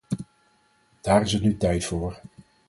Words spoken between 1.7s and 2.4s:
voor.